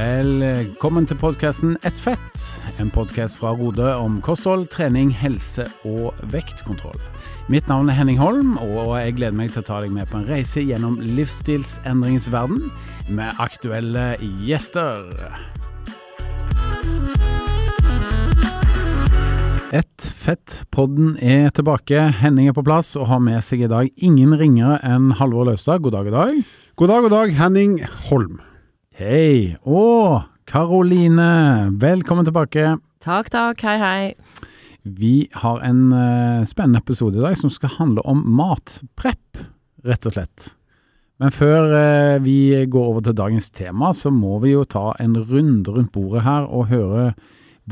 [0.00, 2.44] Velkommen til podkasten Ett fett,
[2.80, 6.96] en podkast fra Rode om kosthold, trening, helse og vektkontroll.
[7.52, 10.22] Mitt navn er Henning Holm, og jeg gleder meg til å ta deg med på
[10.22, 12.70] en reise gjennom livsstilsendringens verden
[13.12, 14.14] med aktuelle
[14.46, 15.10] gjester.
[19.76, 22.06] Ett fett-podden er tilbake.
[22.22, 25.84] Henning er på plass og har med seg i dag ingen ringere enn Halvor Laustad.
[25.84, 26.46] God dag, god dag.
[26.80, 28.40] God dag, god dag, Henning Holm.
[29.00, 29.54] Hei.
[29.64, 32.74] Og Karoline, velkommen tilbake.
[33.00, 33.62] Takk, takk.
[33.64, 34.42] Hei, hei.
[34.84, 39.40] Vi har en uh, spennende episode i dag som skal handle om matprepp,
[39.88, 40.50] rett og slett.
[41.16, 45.16] Men før uh, vi går over til dagens tema, så må vi jo ta en
[45.16, 47.14] runde rundt bordet her og høre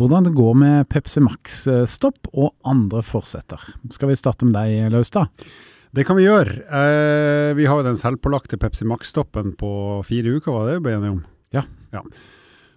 [0.00, 3.68] hvordan det går med Pepsi Max-stopp og andre forsetter.
[3.92, 5.28] Skal vi starte med deg, Laustad?
[5.96, 6.58] Det kan vi gjøre.
[6.68, 9.70] Eh, vi har jo den selvpålagte Pepsi Max-stoppen på
[10.06, 11.22] fire uker, var det vi ble enige om?
[11.54, 11.64] Ja.
[11.94, 12.04] ja.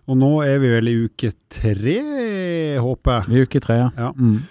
[0.07, 1.99] Og nå er vi vel i uke tre,
[2.81, 3.31] håper jeg.
[3.31, 3.89] I uke tre, ja.
[3.99, 4.11] ja.
[4.15, 4.41] Mm.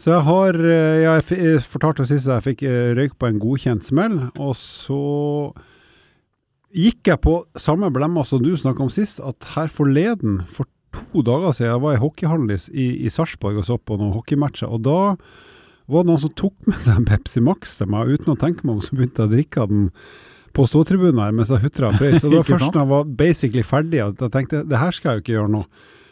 [0.00, 4.16] Så jeg har Jeg fortalte sist at jeg fikk eh, røyk på en godkjent smell,
[4.40, 5.00] og så
[6.70, 11.22] gikk jeg på samme blemma som du snakka om sist, at her forleden, for to
[11.26, 14.84] dager siden, jeg var i hockeyhallen i, i Sarpsborg og så på noen hockeymatcher, og
[14.86, 15.00] da
[15.92, 18.66] var det noen som tok med seg en Pepsi Max til meg, uten å tenke
[18.66, 19.86] meg om, så begynte jeg å drikke den
[20.56, 22.22] på ståtribunen her mens jeg hutra og frøys.
[22.24, 25.12] Og det var først da jeg var basically ferdig at jeg tenkte det her skal
[25.12, 25.64] jeg jo ikke gjøre nå.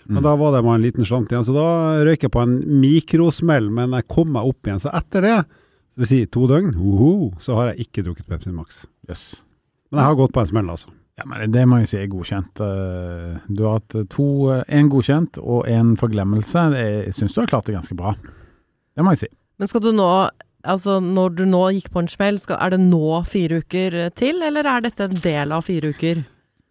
[0.08, 0.24] Men mm.
[0.24, 1.44] da var det bare en liten slant igjen.
[1.44, 1.70] Så da
[2.06, 4.80] røyk jeg på en mikrosmell, men jeg kom meg opp igjen.
[4.80, 8.54] Så etter det, det vil si to døgn, uhu, så har jeg ikke drukket Pepsi
[8.54, 8.86] Max.
[9.10, 9.26] Yes.
[9.90, 10.94] Men jeg har gått på en smell, altså.
[11.18, 12.60] Ja, men Det må jeg si er godkjent.
[12.62, 16.62] Eh, du har hatt to, en godkjent og en forglemmelse.
[16.78, 18.14] Jeg syns du har klart det ganske bra.
[18.94, 19.30] Det må jeg si.
[19.58, 20.10] Men skal du nå
[20.68, 24.66] Altså, når du nå gikk på en smell, er det nå fire uker til, eller
[24.66, 26.24] er dette en del av fire uker?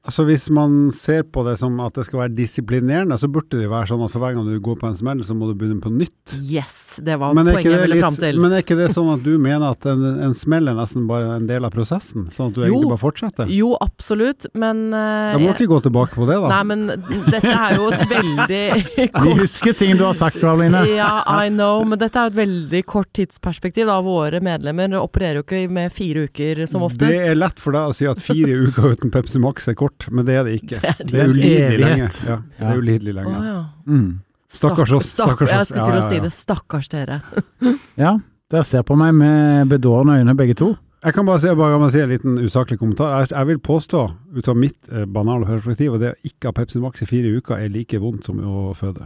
[0.07, 3.65] Altså Hvis man ser på det som at det skal være disiplinerende, så burde det
[3.65, 5.57] jo være sånn at for hver gang du går på en smell, så må du
[5.59, 6.35] begynne på nytt.
[6.47, 8.39] Yes, det var poenget jeg ville fram til.
[8.39, 11.33] Men er ikke det sånn at du mener at en, en smell er nesten bare
[11.35, 12.29] en del av prosessen?
[12.31, 13.51] Sånn at du jo, egentlig bare fortsetter?
[13.51, 16.53] Jo, absolutt, men uh, Da må du ikke gå tilbake på det, da.
[16.55, 16.87] Nei, men
[17.27, 18.63] dette er jo et veldig
[19.17, 20.85] kort Vi husker ting du har sagt, Karoline.
[20.87, 23.91] ja, I know, men dette er et veldig kort tidsperspektiv.
[23.91, 27.11] da Våre medlemmer opererer jo ikke med fire uker som oftest.
[27.11, 29.96] Det er lett for deg å si at fire uker uten Pepsi Max er kort
[29.97, 30.79] kort, men det er det ikke.
[30.81, 32.09] Det er, det er ulidelig lenge.
[32.27, 33.37] Ja, det er ulidelig lenge.
[33.37, 33.63] Oh, ja.
[33.85, 34.19] mm.
[34.47, 35.11] Stakkars oss.
[35.11, 35.51] Stakkars oss.
[35.51, 36.33] Jeg skulle til å si det.
[36.33, 37.21] Stakkars dere.
[38.03, 38.17] ja,
[38.51, 40.75] dere ser på meg med bedårende øyne begge to.
[41.03, 43.19] Jeg kan bare si, bare si en liten usaklig kommentar.
[43.19, 44.07] Jeg, jeg vil påstå,
[44.37, 47.35] ut av mitt eh, banale perspektiv, at det å ikke ha Pepsi Max i fire
[47.37, 49.05] uker er like vondt som å føde.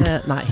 [0.00, 0.44] Eh, nei.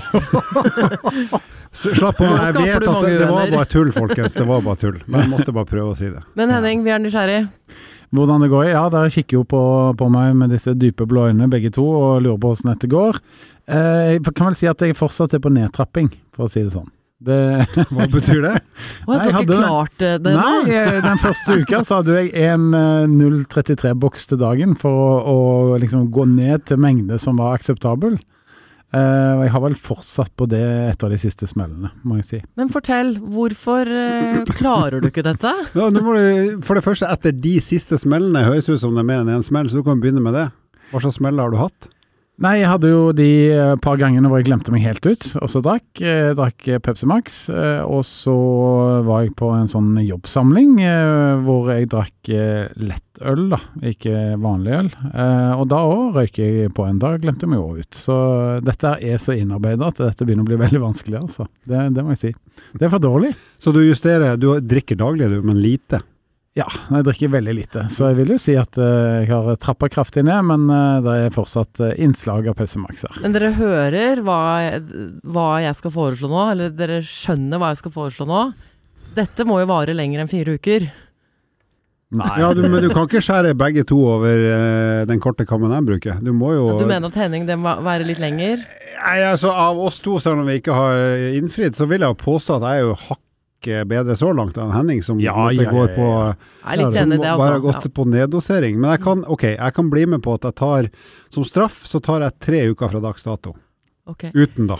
[1.79, 4.35] Slapp av, jeg vet at det, det, var bare tull, folkens.
[4.37, 4.99] Det var bare tull.
[5.07, 6.21] Men jeg måtte bare prøve å si det.
[6.37, 7.41] Men Henning, vi er nysgjerrig.
[8.15, 8.69] Hvordan det går?
[8.71, 9.63] Ja, dere kikker jo på,
[9.97, 13.19] på, meg med disse dype blå øynene begge to, og lurer på hvordan dette går.
[13.69, 16.73] Eh, jeg kan vel si at jeg fortsatt er på nedtrapping, for å si det
[16.73, 16.89] sånn.
[17.19, 17.35] Det,
[17.91, 18.55] Hva betyr det?
[19.03, 20.39] Å, jeg har ikke klart det nå?
[20.39, 22.71] Nei, eh, den første uka så hadde jeg en
[23.19, 25.37] 033-boks eh, til dagen for å,
[25.75, 28.17] å liksom gå ned til mengde som var akseptabel.
[28.89, 32.39] Uh, jeg har vel fortsatt på det etter de siste smellene, må jeg si.
[32.57, 35.51] Men fortell, hvorfor uh, klarer du ikke dette?
[35.77, 36.01] ja, du,
[36.65, 39.43] for det første, etter de siste smellene høres ut som det er mer enn én
[39.43, 40.47] en smell, så du kan begynne med det.
[40.89, 41.91] Hva slags smeller har du hatt?
[42.39, 45.49] Nei, jeg hadde jo de eh, par gangene hvor jeg glemte meg helt ut, og
[45.51, 45.85] så drakk.
[45.99, 47.41] Jeg drakk Pepsi Max.
[47.83, 48.35] Og så
[49.03, 50.77] var jeg på en sånn jobbsamling
[51.43, 52.31] hvor jeg drakk
[52.79, 53.59] lettøl, da,
[53.91, 54.91] ikke vanlig øl.
[55.59, 57.01] Og da òg røyk jeg på en.
[57.01, 57.99] dag, glemte meg òg ut.
[57.99, 58.15] Så
[58.63, 61.49] dette er så innarbeida at dette begynner å bli veldig vanskelig, altså.
[61.67, 62.33] Det, det må jeg si.
[62.71, 63.33] Det er for dårlig.
[63.59, 66.01] Så du justerer, du drikker daglig du, men lite?
[66.59, 67.85] Ja, jeg drikker veldig lite.
[67.93, 71.17] Så jeg vil jo si at uh, jeg har trappa kraftig ned, men uh, det
[71.25, 73.19] er fortsatt uh, innslag av Pause Max her.
[73.23, 74.39] Men dere hører hva,
[75.23, 78.41] hva, jeg skal foreslå nå, eller dere skjønner hva jeg skal foreslå nå?
[79.15, 80.89] Dette må jo vare lenger enn fire uker.
[82.19, 82.29] Nei.
[82.41, 84.39] Ja, du, men du kan ikke skjære begge to over
[85.05, 86.21] den korte kammen jeg bruker.
[86.25, 88.63] Du må jo Du mener at Henning det må være litt lenger?
[88.97, 92.17] Nei, altså Av oss to, selv om vi ikke har innfridd, så vil jeg jo
[92.23, 93.21] påstå at jeg er jo hakk
[93.67, 97.17] bedre så langt enn Henning, som ja, ja, ja, går på Jeg er litt enig
[97.17, 97.45] i det, altså.
[97.45, 98.77] Bare har gått på neddosering.
[98.79, 100.91] Men jeg kan, okay, jeg kan bli med på at jeg tar
[101.29, 103.55] Som straff så tar jeg tre uker fra dags dato.
[104.09, 104.31] Okay.
[104.33, 104.79] Uten, da.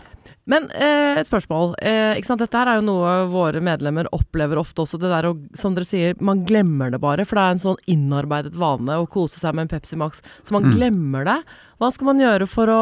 [0.50, 1.76] Men eh, spørsmål.
[1.78, 2.42] Eh, ikke sant?
[2.42, 4.98] Dette her er jo noe våre medlemmer opplever ofte også.
[4.98, 7.28] Det der å, som dere sier, man glemmer det bare.
[7.30, 10.24] For det er en sånn innarbeidet vane å kose seg med en Pepsi Max.
[10.42, 10.74] Så man mm.
[10.74, 11.38] glemmer det.
[11.78, 12.82] Hva skal man gjøre for å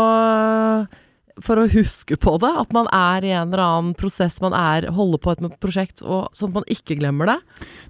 [1.43, 2.49] for å huske på det?
[2.61, 6.31] At man er i en eller annen prosess, man er, holder på et prosjekt, og,
[6.35, 7.37] sånn at man ikke glemmer det?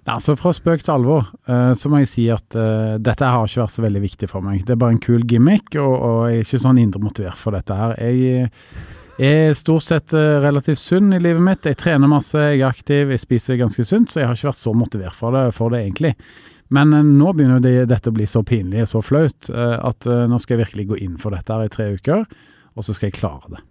[0.07, 3.63] Altså Fra spøk til alvor, uh, så må jeg si at uh, dette har ikke
[3.63, 4.65] vært så veldig viktig for meg.
[4.67, 7.57] Det er bare en kul gimmick, og, og jeg er ikke sånn indre motivert for
[7.57, 7.95] dette her.
[8.01, 8.41] Jeg
[9.17, 11.69] er stort sett uh, relativt sunn i livet mitt.
[11.69, 14.65] Jeg trener masse, jeg er aktiv, jeg spiser ganske sunt, så jeg har ikke vært
[14.65, 16.13] så motivert for det, for det egentlig.
[16.75, 20.57] Men nå begynner det, dette å bli så pinlig og så flaut at nå skal
[20.57, 22.25] jeg virkelig gå inn for dette her i tre uker,
[22.77, 23.63] og så skal jeg klare det.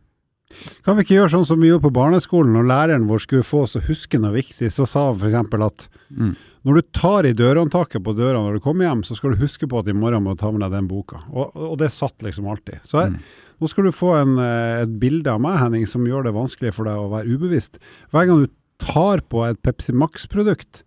[0.87, 3.64] Kan vi ikke gjøre sånn som vi gjorde på barneskolen, når læreren vår skulle få
[3.64, 5.56] oss til å huske noe viktig, så sa han f.eks.
[5.67, 6.31] at mm.
[6.69, 9.69] når du tar i dørhåndtaket på døra når du kommer hjem, så skal du huske
[9.70, 11.20] på at i morgen må du ta med deg den boka.
[11.32, 12.79] Og, og det satt liksom alltid.
[12.87, 13.43] Så jeg, mm.
[13.56, 16.75] Nå skal du få en, eh, et bilde av meg, Henning, som gjør det vanskelig
[16.76, 17.79] for deg å være ubevisst.
[18.12, 18.50] Hver gang du
[18.82, 20.82] tar på et Pepsi Max-produkt,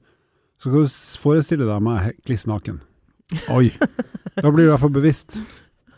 [0.61, 2.77] så skal du forestille deg meg kliss naken.
[3.57, 3.71] Oi.
[4.37, 5.39] da blir du i hvert fall bevisst.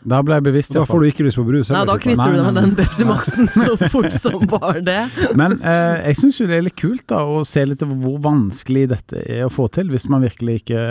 [0.08, 0.74] Da ble jeg bevisst.
[0.74, 1.70] Da får du ikke lyst på brus.
[1.72, 5.00] Nei, da kvitter du deg med den Pepsi Max-en så fort som bare det.
[5.40, 8.88] Men eh, jeg syns jo det er litt kult da å se litt hvor vanskelig
[8.94, 10.86] dette er å få til, hvis man virkelig ikke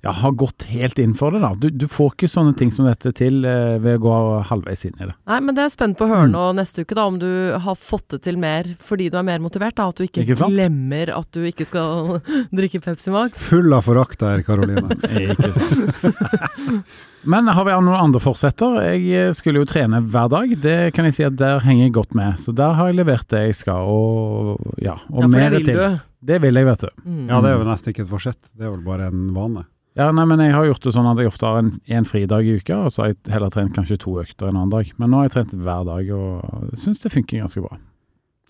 [0.00, 1.40] ja, har gått helt inn for det.
[1.42, 1.54] da.
[1.58, 4.94] Du, du, får ikke sånne ting som dette til eh, ved å gå halvveis inn
[4.94, 5.14] i det.
[5.26, 6.34] Nei, men det er spent på å høre mm.
[6.36, 9.42] nå neste uke, da, om du har fått det til mer fordi du er mer
[9.42, 9.74] motivert.
[9.78, 12.20] da, At du ikke, ikke glemmer at du ikke skal
[12.60, 13.42] drikke Pepsi Max.
[13.50, 14.86] Full av forakt der, Karoline.
[15.26, 16.52] ikke sant.
[17.34, 18.78] men har vi noen andre forsetter?
[18.86, 20.52] Jeg eh, skulle jo trene hver dag.
[20.62, 22.38] Det kan jeg si at der henger jeg godt med.
[22.44, 25.74] Så der har jeg levert det jeg skal, og ja, og ja, mer til.
[25.74, 25.98] Du.
[26.28, 27.02] Det vil jeg, vet du.
[27.02, 27.26] Mm.
[27.32, 28.40] Ja, det er jo nesten ikke et forsett.
[28.54, 29.66] Det er vel bare en vane.
[29.98, 32.46] Ja, nei, men jeg har gjort det sånn at jeg ofte har en, en fridag
[32.46, 34.92] i uka, og så har jeg heller trent kanskje to økter en annen dag.
[34.94, 37.80] Men nå har jeg trent hver dag, og syns det funker ganske bra.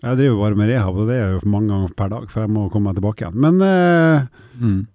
[0.03, 2.53] Jeg driver bare med rehab, og det er jo mange ganger per dag, for jeg
[2.53, 3.41] må komme meg tilbake igjen.
[3.41, 4.85] Men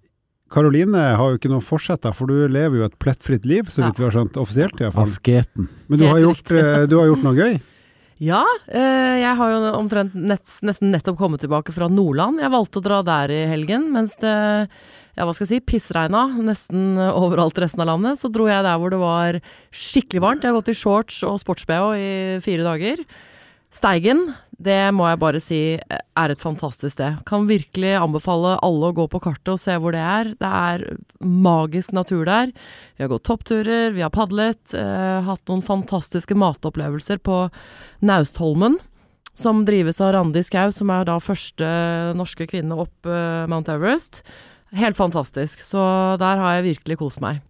[0.55, 1.19] Karoline eh, mm.
[1.21, 3.99] har jo ikke noe fortsett, for du lever jo et plettfritt liv, så vidt ja.
[3.99, 4.41] vi har skjønt.
[4.41, 5.11] Offisielt, iallfall.
[5.11, 5.69] Asketen.
[5.91, 7.63] Men du har, gjort, eh, du har, gjort, noe gøy?
[8.23, 12.39] Ja, eh, jeg har jo omtrent nett, nesten nettopp kommet tilbake fra Nordland.
[12.41, 14.31] Jeg valgte å dra der i helgen, mens det
[15.15, 18.19] ja, hva skal jeg si, pissregna nesten overalt resten av landet.
[18.21, 19.39] Så dro jeg der hvor det var
[19.75, 20.45] skikkelig varmt.
[20.45, 22.11] Jeg har gått i shorts og sports-BH i
[22.45, 23.05] fire dager.
[23.75, 27.19] Steigen, det må jeg bare si er et fantastisk sted.
[27.27, 30.31] Kan virkelig anbefale alle å gå på kartet og se hvor det er.
[30.39, 30.85] Det er
[31.19, 32.53] magisk natur der.
[32.95, 37.49] Vi har gått toppturer, vi har padlet, eh, hatt noen fantastiske matopplevelser på
[38.07, 38.79] Naustholmen
[39.35, 41.67] som drives av Randi Skau, som er da første
[42.15, 44.23] norske kvinne opp uh, Mount Everest.
[44.75, 45.63] Helt fantastisk.
[45.65, 45.81] Så
[46.21, 47.43] der har jeg virkelig kost meg.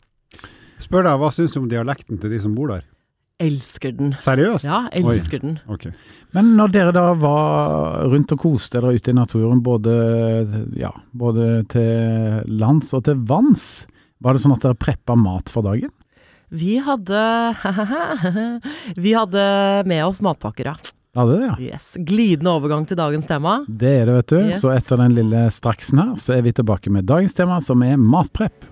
[0.82, 2.84] Spør deg, hva syns du om dialekten til de som bor der?
[3.42, 4.12] Elsker den.
[4.22, 4.66] Seriøst?
[4.68, 5.42] Ja, elsker Oi.
[5.42, 5.56] den.
[5.74, 5.90] Okay.
[6.36, 9.94] Men når dere da var rundt og koste dere ute i naturen, både,
[10.78, 13.86] ja, både til lands og til vanns,
[14.22, 15.90] var det sånn at dere preppa mat for dagen?
[16.54, 17.22] Vi hadde
[19.04, 19.44] Vi hadde
[19.90, 20.76] med oss matpakker, ja.
[21.14, 21.74] Ja, det er det, ja.
[21.74, 21.96] Yes.
[22.02, 23.60] Glidende overgang til dagens tema.
[23.68, 24.38] Det er det, vet du.
[24.48, 24.62] Yes.
[24.64, 28.00] Så etter den lille straksen her, så er vi tilbake med dagens tema, som er
[28.00, 28.66] matprepp.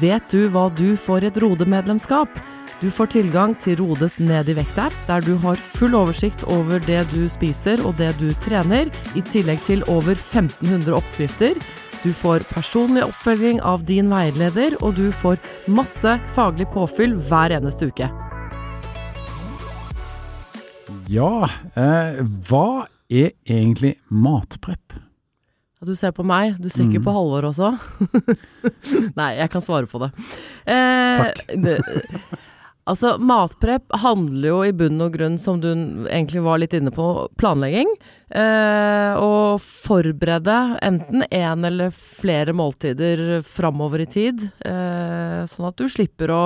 [0.00, 2.40] Vet du hva du får i et Rode-medlemskap?
[2.80, 7.02] Du får tilgang til Rodes Ned i vekt-app, der du har full oversikt over det
[7.10, 8.88] du spiser og det du trener,
[9.18, 11.60] i tillegg til over 1500 oppskrifter.
[12.00, 15.36] Du får personlig oppfølging av din veileder, og du får
[15.68, 18.08] masse faglig påfyll hver eneste uke.
[21.10, 24.94] Ja, eh, hva er egentlig matprepp?
[25.82, 27.06] Du ser på meg, du ser ikke mm.
[27.06, 27.70] på Halvor også?
[29.18, 30.12] Nei, jeg kan svare på det.
[30.70, 31.44] Eh, Takk.
[32.90, 35.68] Altså, matprepp handler jo i bunn og grunn, som du
[36.08, 37.04] egentlig var litt inne på,
[37.38, 37.92] planlegging.
[38.30, 40.54] Eh, og forberede
[40.86, 44.44] enten én eller flere måltider framover i tid.
[44.62, 46.44] Eh, sånn at du slipper å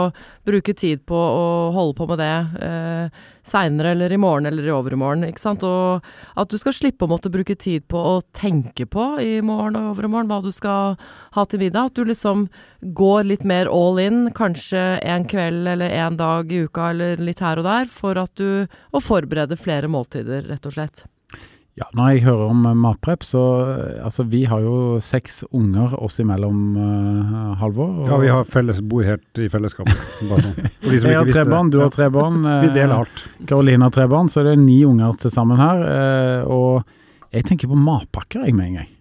[0.48, 1.44] bruke tid på å
[1.76, 5.28] holde på med det eh, seinere eller i morgen eller i overmorgen.
[5.28, 5.66] ikke sant?
[5.68, 6.00] Og
[6.40, 9.92] at du skal slippe å måtte bruke tid på å tenke på i morgen og
[9.92, 10.96] overmorgen hva du skal
[11.36, 11.92] ha til middag.
[11.92, 12.48] At du liksom
[12.80, 17.44] går litt mer all in, kanskje en kveld eller en dag i uka eller litt
[17.44, 21.04] her og der, for at du å forberede flere måltider, rett og slett.
[21.74, 25.96] Ja, når jeg hører om eh, matprep, så eh, altså vi har jo seks unger
[25.98, 28.04] oss imellom, uh, Halvor.
[28.06, 29.90] Ja, vi har felles, bor helt i fellesskap.
[30.30, 30.68] Bare sånn.
[30.94, 32.44] jeg har tre barn, du har tre barn.
[32.46, 33.24] vi deler alt.
[33.50, 35.82] Karoline har tre barn, så det er ni unger til sammen her.
[35.82, 38.92] Uh, og jeg tenker på matpakker, jeg, med en gang.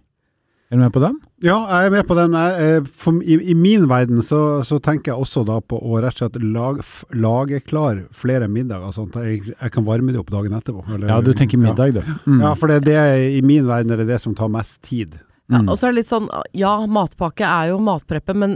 [0.74, 1.22] Er du med på den?
[1.44, 2.36] Ja, jeg er med på den.
[2.40, 6.16] Jeg, for, i, i, min verden så, så, tenker jeg også da på å rett
[6.16, 6.86] og slett lage,
[7.20, 10.86] lage klar flere middager, sånn at jeg, jeg, kan varme det opp dagen etterpå.
[10.88, 12.06] Eller, ja, du tenker middag, ja.
[12.06, 12.32] du.
[12.32, 12.40] Mm.
[12.46, 12.98] Ja, for det, det,
[13.36, 15.20] i min verden er det det som tar mest tid.
[15.20, 15.68] Ja, Mm.
[15.70, 18.54] og så er det litt sånn, ja, matpakke er jo matpreppe, men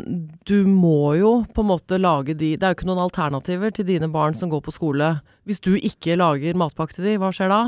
[0.47, 3.85] du må jo på en måte lage de Det er jo ikke noen alternativer til
[3.89, 5.09] dine barn som går på skole.
[5.45, 7.59] Hvis du ikke lager matpakke til de, hva skjer da?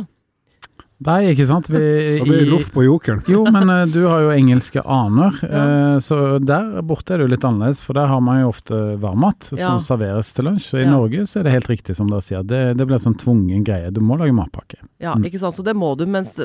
[0.99, 1.69] Nei, ikke sant.
[1.71, 1.79] Vi,
[2.19, 3.21] Da blir det loff på jokeren.
[3.31, 5.61] Jo, men eh, du har jo engelske aner, Ja.
[5.95, 8.79] eh, så der borte er det jo litt annerledes, for der har man jo ofte
[8.99, 9.69] varmmat Ja.
[9.69, 10.65] som serveres til lunsj.
[10.73, 10.91] Så i Ja.
[10.91, 13.63] Norge så er det helt riktig som dere sier, det, det blir en sånn tvungen
[13.63, 13.93] greie.
[13.95, 14.81] Du må lage matpakke.
[14.99, 15.23] Ja, Mm.
[15.31, 16.35] ikke sant, så det må du, mens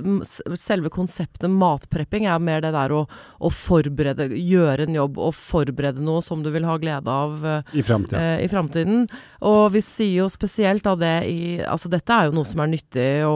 [0.55, 3.09] selve konseptet matprepping er mer det der å,
[3.43, 7.63] å forberede, gjøre en jobb og forberede noe som du vil ha glede av eh,
[7.75, 8.21] I fremtiden.
[8.21, 9.09] eh, i framtiden.
[9.43, 12.71] Og vi sier jo spesielt av det i Altså dette er jo noe som er
[12.71, 13.35] nyttig og,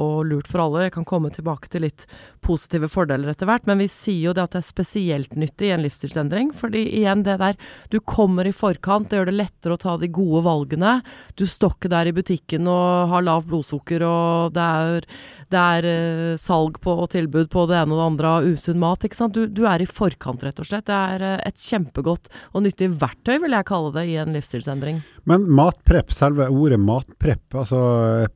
[0.00, 0.86] og lurt for alle.
[0.86, 2.06] Jeg kan komme tilbake til litt
[2.44, 5.74] positive fordeler etter hvert, men vi sier jo det at det er spesielt nyttig i
[5.74, 6.52] en livsstilsendring.
[6.56, 7.58] Fordi igjen det der,
[7.92, 10.98] du kommer i forkant, det gjør det lettere å ta de gode valgene.
[11.38, 15.06] Du står ikke der i butikken og har lavt blodsukker og det er,
[15.52, 18.80] det er eh, salg på og tilbud på det ene og det andre av usunn
[18.82, 19.04] mat.
[19.06, 19.36] ikke sant?
[19.36, 20.88] Du, du er i forkant, rett og slett.
[20.90, 25.00] Det er eh, et kjempegodt og nyttig verktøy, vil jeg kalle det, i en livsstilsendring.
[25.30, 27.80] Men matprepp, selve ordet matprepp, altså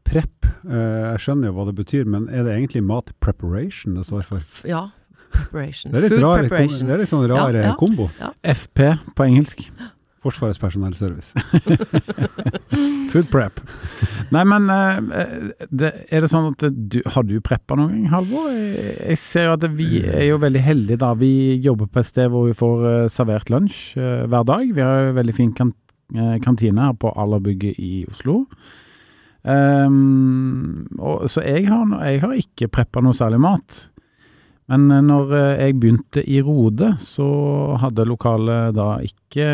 [0.06, 4.06] prepp, eh, jeg skjønner jo hva det betyr, men er det egentlig mat preparation det
[4.08, 4.46] står for?
[4.68, 4.86] Ja.
[5.34, 5.90] Preparation.
[5.92, 6.86] Det er litt, Food rar, preparation.
[6.86, 7.74] det er litt sånn rar Ja, ja.
[7.78, 8.08] kombo.
[8.54, 8.86] FP
[9.18, 9.66] på engelsk.
[10.24, 11.34] Forsvarets personellservice.
[13.12, 13.58] Food prep.
[14.32, 15.18] Nei, men eh,
[15.68, 18.46] det, er det sånn at du Har du preppa noen gang, Halvor?
[18.54, 21.12] Jeg, ser jo at vi er jo veldig heldige, da.
[21.20, 24.64] Vi jobber på et sted hvor vi får eh, servert lunsj eh, hver dag.
[24.72, 28.46] Vi har jo veldig fin eh, kantine her på Allerbygget i Oslo.
[29.44, 33.82] Ehm, og, så jeg har, jeg har ikke preppa noe særlig mat.
[34.72, 37.26] Men eh, når eh, jeg begynte i Rode, så
[37.82, 39.50] hadde lokalet da ikke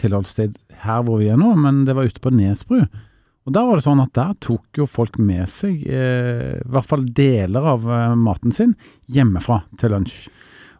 [0.00, 2.86] tilholdssted her hvor vi er nå, men det var ute på Nesbru.
[3.48, 6.88] Og der var det sånn at der tok jo folk med seg eh, i hvert
[6.88, 8.74] fall deler av eh, maten sin
[9.08, 10.26] hjemmefra til lunsj.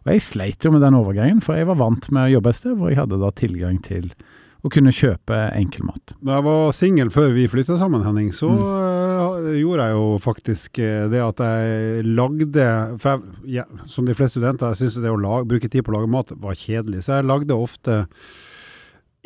[0.05, 2.59] Og jeg sleit jo med den overgangen, for jeg var vant med å jobbe et
[2.59, 4.11] sted hvor jeg hadde da tilgang til
[4.59, 6.15] å kunne kjøpe enkelmat.
[6.19, 10.81] Da jeg var singel før vi flytta sammen, Henning, så eh, gjorde jeg jo faktisk
[10.83, 12.67] eh, det at jeg lagde
[12.99, 15.93] For jeg, ja, som de fleste studenter, jeg syns det å lage, bruke tid på
[15.93, 17.05] å lage mat var kjedelig.
[17.05, 18.03] Så jeg lagde ofte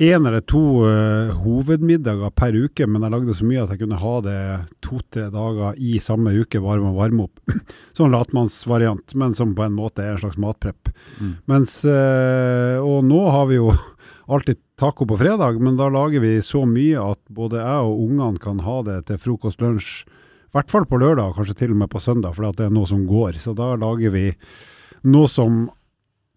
[0.01, 3.99] én eller to uh, hovedmiddager per uke, men jeg lagde så mye at jeg kunne
[4.01, 4.39] ha det
[4.85, 7.53] to-tre dager i samme uke, bare med å varme opp.
[7.97, 10.89] sånn latmannsvariant, men som på en måte er en slags matprepp.
[11.19, 11.33] Mm.
[11.51, 13.69] Mens uh, Og nå har vi jo
[14.33, 18.41] alltid taco på fredag, men da lager vi så mye at både jeg og ungene
[18.43, 21.89] kan ha det til frokost, lunsj, i hvert fall på lørdag, kanskje til og med
[21.89, 23.39] på søndag, for det er noe som går.
[23.41, 24.27] Så da lager vi
[25.09, 25.63] noe som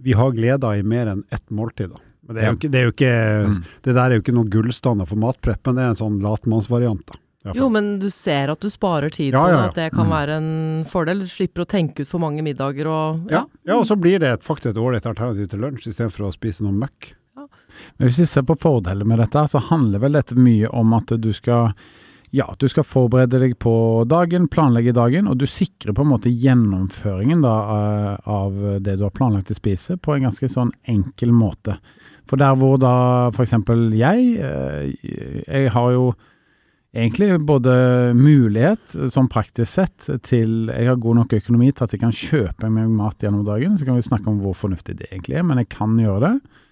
[0.00, 1.90] vi har glede av i mer enn ett måltid.
[1.92, 2.00] da.
[2.26, 3.12] Men det er jo ikke, det, er jo ikke,
[3.46, 3.58] Mm.
[3.84, 7.04] det der er jo ikke noen gullstander for matprepp, men det er en sånn latmannsvariant.
[7.06, 7.52] da.
[7.54, 9.68] Jo, men du ser at du sparer tid Ja, på ja, det, ja.
[9.68, 10.12] at det kan Mm.
[10.16, 11.20] være en fordel.
[11.20, 14.32] Du slipper å tenke ut for mange middager og Ja, ja, og så blir det
[14.32, 17.12] et, faktisk et ålreit alternativ til lunsj, istedenfor å spise noe møkk.
[17.36, 21.14] Men hvis vi ser på fordeler med dette, så handler vel dette mye om at
[21.20, 21.72] du skal
[22.34, 23.72] ja, du skal forberede deg på
[24.10, 29.06] dagen, planlegge dagen, og du sikrer på en måte gjennomføringen da, eh, av det du
[29.06, 31.78] har planlagt å spise, på en ganske sånn enkel måte.
[32.26, 32.94] For der hvor da
[33.30, 33.54] f.eks.
[33.94, 36.10] jeg, eh, jeg har jo
[36.96, 37.72] egentlig både
[38.18, 42.70] mulighet, sånn praktisk sett, til Jeg har god nok økonomi til at jeg kan kjøpe
[42.72, 43.76] meg mat gjennom dagen.
[43.78, 46.64] Så kan vi snakke om hvor fornuftig det egentlig er, men jeg kan gjøre det.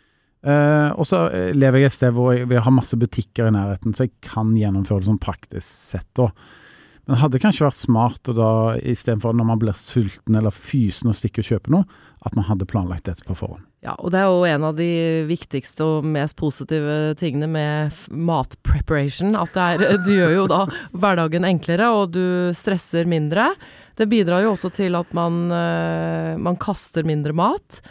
[0.44, 3.96] Eh, og så eh, lever jeg et sted hvor vi har masse butikker i nærheten,
[3.96, 6.10] så jeg kan gjennomføre det sånn praktisk sett.
[6.18, 6.28] da.
[7.04, 11.10] Men det hadde kanskje vært smart og da, istedenfor når man blir sulten eller fysen
[11.12, 13.64] og stikker og kjøper noe, at man hadde planlagt dette på forhånd.
[13.84, 14.88] Ja, og det er jo en av de
[15.28, 19.34] viktigste og mest positive tingene med matpreparation.
[19.36, 20.62] At det er, du gjør jo da
[20.96, 22.24] hverdagen enklere, og du
[22.56, 23.50] stresser mindre.
[24.00, 27.82] Det bidrar jo også til at man, eh, man kaster mindre mat.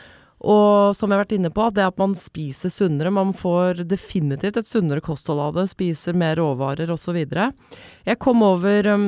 [0.43, 3.13] Og som jeg har vært inne på, det at man spiser sunnere.
[3.15, 5.69] Man får definitivt et sunnere kosthold av det.
[5.71, 7.21] Spiser mer råvarer osv.
[7.23, 9.05] Jeg kom over um,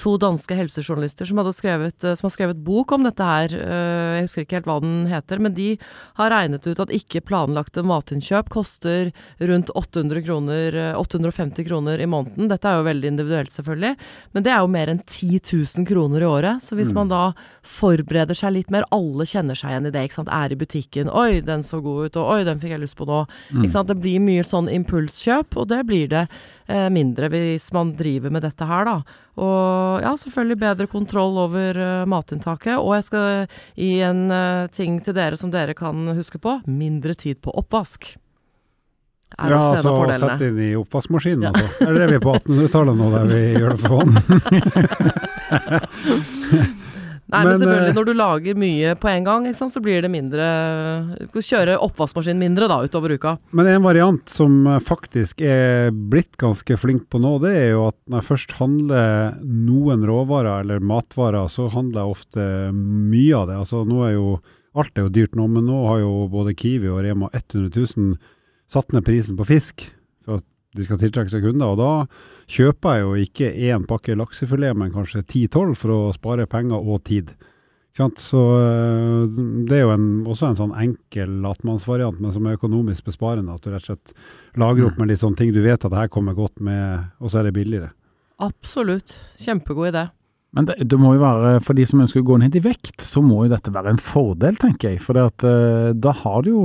[0.00, 3.52] to danske helsejournalister som, skrevet, eh, som har skrevet bok om dette her.
[3.52, 5.76] Eh, Jeg husker ikke helt hva den heter, men de
[6.16, 12.06] har regnet ut at ikke planlagte matinnkjøp koster rundt 800 kroner, eh, 850 kroner i
[12.08, 12.48] måneden.
[12.48, 13.96] Dette er jo veldig individuelt, selvfølgelig,
[14.32, 16.62] men det er jo mer enn 10 000 kroner i året.
[16.64, 16.94] Så hvis Mm.
[16.94, 20.32] man da forbereder seg litt mer, alle kjenner seg igjen i det, ikke sant.
[20.32, 23.04] Er i butikken, oi, den så god ut, og oi, den fikk jeg lyst på
[23.06, 23.26] nå.
[23.52, 23.64] Mm.
[23.64, 23.88] Ikke sant?
[23.88, 26.28] Det blir mye sånn impulskjøp, og det blir det
[26.63, 28.96] eh, mindre hvis man driver med dette her, da.
[29.36, 32.76] Og ja, selvfølgelig bedre kontroll over eh, matinntaket.
[32.78, 36.60] Og jeg skal gi en eh, ting til dere som dere kan huske på.
[36.70, 38.14] Mindre tid på oppvask.
[39.34, 41.50] Er Ja, altså av inn i oppvaskmaskinen, Ja.
[41.50, 41.66] altså.
[41.88, 44.12] Eller er vi på 1800-tallet nå, der vi gjør det for hånd?
[47.32, 50.02] Nei, men, Men, selvfølgelig, eh, når du lager mye på en gang, sant, så blir
[50.04, 50.44] det mindre
[51.16, 53.36] Du skal kjøre oppvaskmaskin mindre da, utover uka.
[53.56, 57.86] Men en variant som eh, faktisk er blitt ganske flink på nå, det er jo
[57.88, 63.48] at når jeg først handler noen råvarer eller matvarer, så handler jeg ofte mye av
[63.48, 63.58] det.
[63.64, 64.28] Altså nå er jo
[64.74, 68.16] Alt er jo dyrt nå, men nå har jo både Kiwi og Rema 100 000
[68.66, 69.84] satt ned prisen på fisk
[70.74, 71.74] de skal tiltrekke seg kunder.
[71.74, 76.48] Og da kjøper jeg jo ikke én pakke laksefilet, men kanskje 10-12 for å spare
[76.50, 77.34] penger og tid.
[77.94, 79.28] Så øh,
[79.68, 83.54] det er jo en, også en sånn enkel latmannsvariant, men som er økonomisk besparende.
[83.54, 84.16] At du rett og slett
[84.58, 87.30] lager opp med litt sånne ting du vet at det her kommer godt med, og
[87.30, 87.92] så er det billigere.
[88.42, 89.14] Absolutt.
[89.38, 90.08] Kjempegod idé.
[90.54, 92.98] Men det, det må jo være, for de som ønsker å gå ned i vekt,
[93.02, 95.02] så må jo dette være en fordel, tenker jeg.
[95.02, 96.64] For uh, da har du jo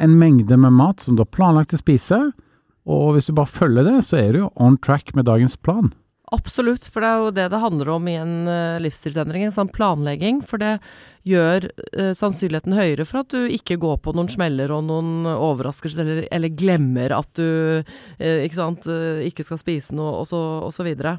[0.00, 2.20] en mengde med mat som du har planlagt å spise,
[2.86, 5.92] og hvis du bare følger det, så er du jo on track med dagens plan.
[6.34, 9.70] Absolutt, for det er jo det det handler om i en uh, livsstilsendring, en sånn
[9.70, 10.40] planlegging.
[10.42, 10.72] For det
[11.26, 16.02] gjør uh, sannsynligheten høyere for at du ikke går på noen smeller og noen overraskelser,
[16.02, 17.46] eller, eller glemmer at du
[17.78, 18.90] uh, ikke, sant,
[19.22, 21.14] ikke skal spise noe, og så, og så videre.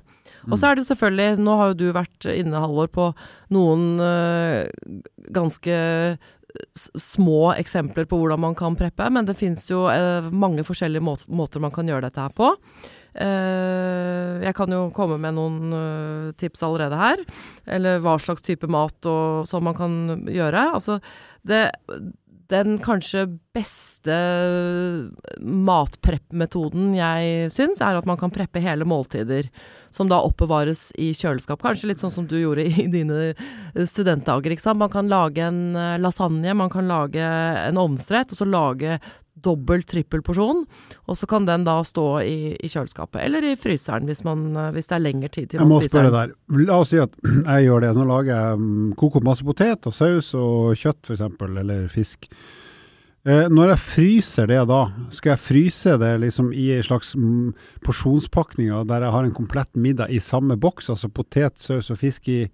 [0.52, 3.08] Og så er det jo selvfølgelig, nå har jo du vært inne, Halvor, på
[3.56, 4.02] noen
[5.34, 5.78] ganske
[6.78, 11.18] små eksempler på hvordan man kan preppe, men det finnes jo eh, mange forskjellige må
[11.28, 12.54] måter man kan gjøre dette her på.
[13.18, 17.24] Eh, jeg kan jo komme med noen uh, tips allerede her.
[17.66, 19.98] Eller hva slags type mat og, som man kan
[20.30, 20.70] gjøre.
[20.78, 21.00] Altså,
[21.48, 21.66] det,
[22.52, 23.26] den kanskje
[23.56, 24.16] beste
[25.42, 29.50] matprepp-metoden jeg syns, er at man kan preppe hele måltider.
[29.94, 31.62] Som da oppbevares i kjøleskap.
[31.64, 33.34] Kanskje litt sånn som du gjorde i dine
[33.88, 34.56] studentdager.
[34.78, 39.00] Man kan lage en lasagne, man kan lage en omstrett, og så lage
[39.44, 40.64] dobbel, trippel porsjon.
[41.08, 44.90] Og så kan den da stå i, i kjøleskapet, eller i fryseren hvis, man, hvis,
[44.90, 46.12] det er lengre tid til man spiser den.
[46.12, 46.70] Jeg må spørre der.
[46.70, 47.18] La oss si at
[47.54, 47.96] jeg gjør det.
[47.98, 52.32] Nå lager jeg um, koker opp masse potet og saus og kjøtt f.eks., eller fisk.
[53.28, 57.12] Eh, når jeg fryser det da, skal jeg fryse det liksom i en slags
[57.84, 62.30] porsjonspakning der jeg har en komplett middag i samme boks, altså potet, saus og fisk
[62.32, 62.46] i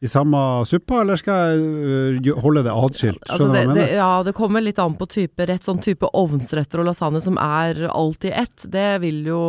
[0.00, 3.22] i samme suppa, eller skal jeg uh, holde det atskilt?
[3.32, 5.64] Altså det, det, ja, det kommer litt an på type rett.
[5.64, 9.40] Sånn type ovnsretter og lasagne som er alt i ett, det vil jo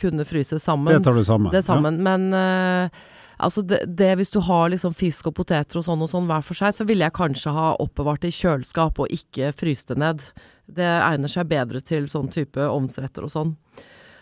[0.00, 0.94] kunne fryse sammen.
[0.94, 1.52] Det tar du sammen.
[1.52, 2.00] Det sammen.
[2.00, 2.06] Ja.
[2.08, 6.12] Men uh, altså det, det, hvis du har liksom fisk og poteter og sånn og
[6.14, 9.52] sånn hver for seg, så ville jeg kanskje ha oppbevart det i kjøleskap og ikke
[9.52, 10.30] fryst det ned.
[10.64, 13.54] Det egner seg bedre til sånn type ovnsretter og sånn.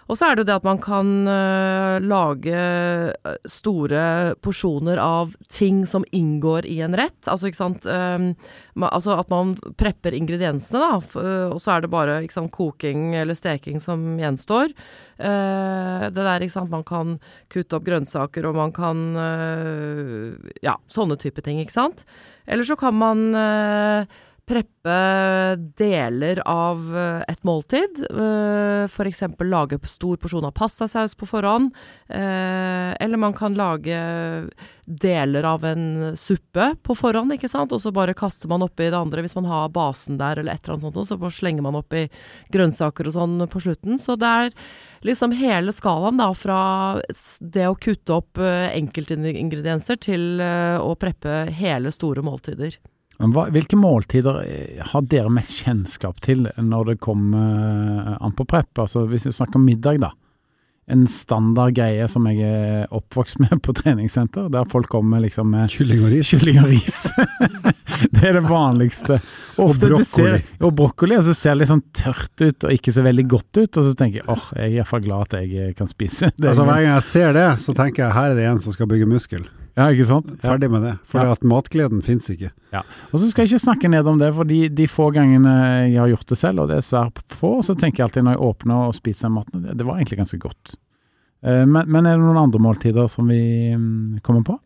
[0.06, 5.32] Og så er det jo det at man kan uh, lage eh, store porsjoner av
[5.50, 7.18] ting som inngår i en rett.
[7.26, 8.28] Altså, ikke sant um,
[8.78, 11.00] ma Altså at man prepper ingrediensene, da.
[11.16, 14.70] Uh, og så er det bare ikke sant, koking eller steking som gjenstår.
[15.18, 16.70] Uh, det der, ikke sant.
[16.70, 17.16] Man kan
[17.52, 19.02] kutte opp grønnsaker, og man kan
[20.64, 22.04] Ja, sånne type ting, ikke sant.
[22.46, 23.26] Eller så kan man
[24.46, 27.98] preppe deler av eh, et måltid.
[28.06, 29.22] Eh, F.eks.
[29.42, 31.74] lage stor porsjon av pastasaus på forhånd.
[32.08, 33.98] Eh, eller man kan lage
[34.86, 37.74] deler av en suppe på forhånd, ikke sant.
[37.74, 40.62] Og så bare kaster man oppi det andre hvis man har basen der eller et
[40.62, 41.10] eller annet sånt.
[41.10, 42.06] Så slenger man oppi
[42.54, 43.98] grønnsaker og sånn på slutten.
[43.98, 44.52] Så det er
[45.06, 46.60] liksom hele skalaen da, fra
[47.40, 52.78] det å kutte opp enkeltingredienser til å preppe hele store måltider.
[53.16, 58.44] Hva, hvilke måltider eh, har dere mest kjennskap til når det kommer eh, an på
[58.48, 58.72] prep?
[58.82, 60.12] Altså Hvis vi snakker om middag, da.
[60.86, 65.72] En standard greie som jeg er oppvokst med på treningssenter, der folk kommer liksom med
[65.72, 66.30] Kylling og ris.
[66.30, 67.00] Kylling og ris.
[68.14, 69.18] det er det vanligste.
[69.58, 70.36] Og brokkoli.
[70.36, 73.26] Ser, og brokkoli, og så ser det litt sånn tørt ut og ikke så veldig
[73.34, 76.30] godt ut, og så tenker jeg åh, jeg er iallfall glad at jeg kan spise.
[76.36, 78.76] Det altså Hver gang jeg ser det, så tenker jeg her er det en som
[78.76, 79.48] skal bygge muskel.
[79.76, 80.30] Ja, ikke sant?
[80.40, 80.94] Ferdig med det.
[81.04, 81.34] For ja.
[81.36, 82.48] at matgleden fins ikke.
[82.72, 82.80] Ja.
[83.10, 85.52] Og så skal jeg ikke snakke ned om det, for de, de, få gangene
[85.90, 88.38] jeg har gjort det selv, og det er svært få, så tenker jeg alltid når
[88.38, 90.78] jeg åpner og spiser maten, det, det var egentlig ganske godt.
[91.44, 93.42] Uh, men, men, er det noen andre måltider som vi
[93.76, 94.56] um, kommer på?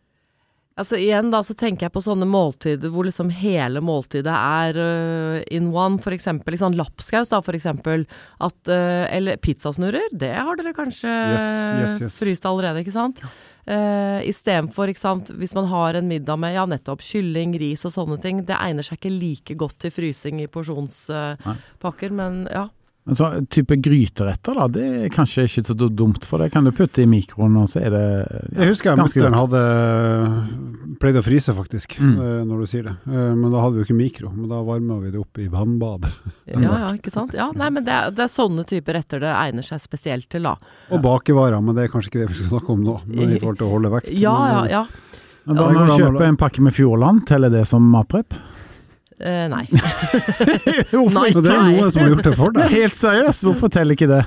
[0.80, 5.42] Altså Igjen da, så tenker jeg på sånne måltider hvor liksom hele måltidet er uh,
[5.52, 5.98] in one.
[6.00, 8.06] For eksempel liksom lapskaus, da, for eksempel.
[8.38, 10.14] At, uh, eller pizzasnurrer.
[10.14, 11.50] Det har dere kanskje yes,
[11.82, 12.20] yes, yes.
[12.22, 13.20] fryst allerede, ikke sant?
[13.70, 14.90] Uh, Istedenfor,
[15.38, 18.42] hvis man har en middag med ja, nettopp kylling, ris og sånne ting.
[18.48, 22.66] Det egner seg ikke like godt til frysing i porsjonspakker, uh, men ja.
[23.08, 26.70] En sånn type gryteretter, da, det er kanskje ikke så dumt, for det kan du
[26.76, 29.62] putte i mikroen, og så er det ja, Jeg husker jeg mutter'n hadde
[31.00, 32.12] pleid å fryse, faktisk, mm.
[32.20, 32.94] Eh, når du sier det.
[33.08, 35.48] Eh, men da hadde vi jo ikke mikro, men da varma vi det opp i
[35.50, 36.12] vannbadet.
[36.52, 37.32] ja, ja, ikke sant.
[37.36, 40.44] Ja, nei, men det er, det er, sånne typer retter det egner seg spesielt til,
[40.50, 40.58] da.
[40.92, 43.40] Og bakevarer, men det er kanskje ikke det vi skal snakke om nå, men i
[43.40, 44.12] forhold til å holde vekt.
[44.12, 44.86] Ja, ja, ja.
[45.48, 47.24] Men Ja, Hva det går med å an å kjøpe en pakke med Fjordland?
[47.26, 48.36] Teller det som matprep?
[49.20, 49.64] Eh, nei.
[50.90, 51.42] Hvorfor ikke?
[51.44, 52.70] Det er noen som har gjort det for deg.
[52.72, 54.20] Helt seriøst, hvorfor teller ikke det?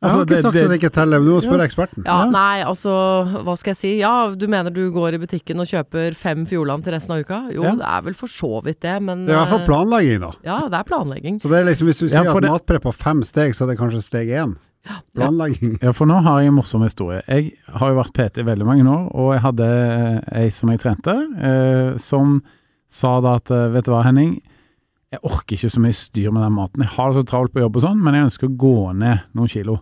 [0.00, 1.64] Jeg har Altså, ikke det- sagt det- at det ikke teller, men du må spørre
[1.68, 2.04] eksperten.
[2.06, 2.30] Ja, Ja.
[2.30, 3.90] nei, altså, hva skal jeg si.
[4.00, 7.40] Ja, du mener du går i butikken og kjøper fem Fjordland til resten av uka?
[7.52, 7.74] Jo, Ja.
[7.76, 10.20] det er vel for så vidt det, men Det er i hvert fall eh, planlegging,
[10.20, 10.30] da.
[10.42, 11.38] Ja, det er planlegging.
[11.42, 13.66] Så det er liksom, hvis du sier at det- matprep har fem steg, så er
[13.74, 14.56] det kanskje steg én.
[15.14, 15.78] Planlegging.
[15.82, 17.20] Ja, for nå har jeg en morsom historie.
[17.28, 19.68] Jeg har jo vært PT i veldig mange år, og jeg hadde
[20.32, 22.42] eh, ei som jeg trente, eh, som
[22.90, 24.32] sa da at eh, vet du hva, Henning,
[25.10, 26.82] jeg orker ikke så mye styr med den maten.
[26.84, 29.16] Jeg har det så travelt på jobb og sånn, men jeg ønsker å gå ned
[29.34, 29.74] noen kilo.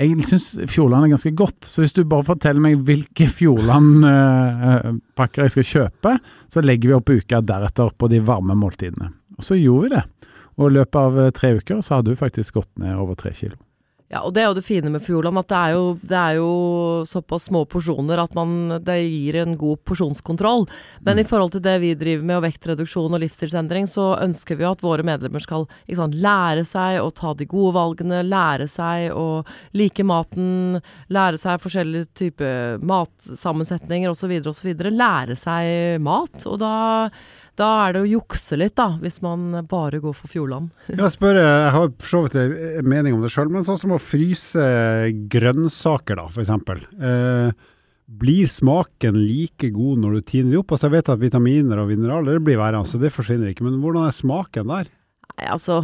[0.00, 5.52] Jeg syns Fjordland er ganske godt, så hvis du bare forteller meg hvilke Fjordland-pakker jeg
[5.56, 6.10] skal kjøpe,
[6.48, 9.12] så legger vi opp uka deretter på de varme måltidene.
[9.36, 10.04] Og så gjorde vi det.
[10.56, 13.32] Og i løpet av eh, tre uker så hadde du faktisk gått ned over tre
[13.36, 13.56] kilo.
[14.10, 16.38] Ja, og det er jo det fine med Fjordland, at det er jo, det er
[16.40, 16.46] jo
[17.06, 20.64] såpass små porsjoner at man, det gir en god porsjonskontroll.
[21.06, 24.66] Men i forhold til det vi driver med, og vektreduksjon og livsstilsendring, så ønsker vi
[24.66, 29.14] jo at våre medlemmer skal sant, lære seg å ta de gode valgene, lære seg
[29.14, 29.44] å
[29.78, 30.80] like maten,
[31.14, 34.72] lære seg forskjellige typer matsammensetninger osv., osv.
[34.90, 36.42] Lære seg mat.
[36.50, 36.74] Og da,
[37.60, 40.70] da er det å jukse litt, da, hvis man bare går for Fjordland.
[41.00, 43.92] Jeg spør, jeg har for så vidt en mening om det sjøl, men sånn som
[43.96, 44.64] å fryse
[45.32, 46.82] grønnsaker, da, eksempel.
[46.96, 47.68] Eh,
[48.10, 50.72] blir smaken like god når du tiner de opp?
[50.74, 53.66] Altså, jeg vet at vitaminer og mineraler blir værende, så det forsvinner ikke.
[53.66, 54.90] Men hvordan er smaken der?
[55.36, 55.80] Nei, altså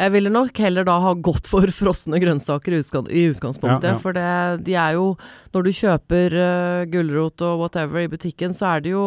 [0.00, 3.90] Jeg ville nok heller da ha gått for frosne grønnsaker i, utgangspunktet.
[3.90, 4.00] Ja, ja.
[4.00, 4.30] For det,
[4.64, 5.16] de er jo
[5.52, 9.04] Når du kjøper uh, gulrot og whatever i butikken, så er det jo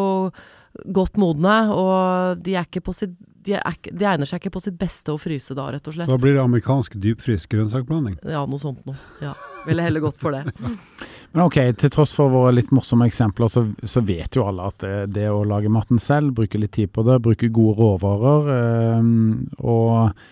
[0.92, 4.54] godt modne, og de er ikke på sitt de, er, ikke- de egner seg ikke
[4.56, 6.08] på sitt beste å fryse da, rett og slett.
[6.08, 8.14] Da blir det amerikansk dypfryst grønnsakblanding.
[8.24, 8.96] Ja, noe sånt noe.
[9.20, 9.34] Ja.
[9.66, 10.46] Ville heller gått for det.
[11.34, 14.80] Men ok, til tross for våre litt morsomme eksempler, så, så vet jo alle at
[14.86, 19.12] det, det å lage maten selv, bruke litt tid på det, bruke gode råvarer, øh,
[19.60, 20.24] og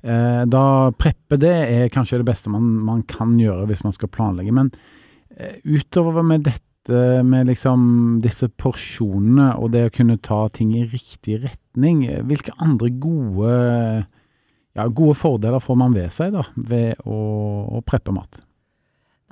[0.00, 0.64] eh, da
[0.96, 4.56] preppe det er kanskje det beste man, man kan gjøre hvis man skal planlegge.
[4.56, 4.72] Men
[5.36, 7.84] eh, utover med dette med liksom
[8.24, 13.54] disse porsjonene og det å kunne ta ting i riktig retning, eh, hvilke andre gode,
[14.76, 17.20] ja, gode fordeler får man ved seg da, ved å,
[17.78, 18.40] å preppe mat?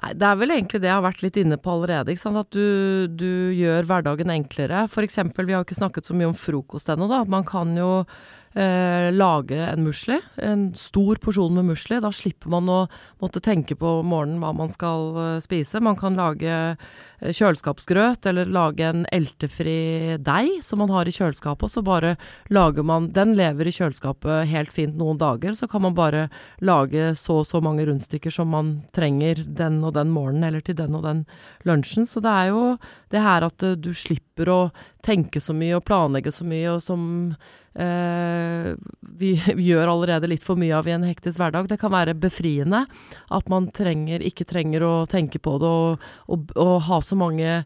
[0.03, 2.15] Nei, det er vel egentlig det jeg har vært litt inne på allerede.
[2.17, 4.87] At du, du gjør hverdagen enklere.
[5.05, 7.07] Eksempel, vi har ikke snakket så mye om frokost ennå.
[7.31, 7.91] Man kan jo
[8.55, 10.19] eh, lage en musli.
[10.37, 12.01] En stor porsjon med musli.
[12.03, 12.81] Da slipper man å
[13.23, 15.83] måtte tenke på morgenen hva man skal eh, spise.
[15.85, 21.67] Man kan lage eh, kjøleskapsgrøt, eller lage en eltefri deig som man har i kjøleskapet.
[21.69, 22.17] Og så bare
[22.53, 25.57] lager man Den lever i kjøleskapet helt fint noen dager.
[25.59, 26.29] Så kan man bare
[26.61, 30.77] lage så og så mange rundstykker som man trenger den og den morgenen, eller til
[30.79, 31.25] den og den
[31.69, 32.07] lunsjen.
[32.07, 32.63] Så det er jo
[33.13, 34.61] det her at eh, du slipper å
[35.05, 37.03] tenke så mye og planlegge så mye, og som
[37.75, 41.71] eh, vi, vi gjør allerede litt for mye av i en hektisk hverdag.
[41.71, 42.85] Det kan være befriende
[43.33, 47.63] at man trenger, ikke trenger å tenke på det og, og, og mange